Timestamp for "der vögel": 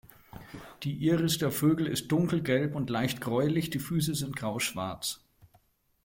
1.37-1.85